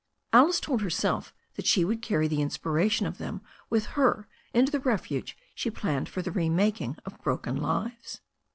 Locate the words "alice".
0.33-0.59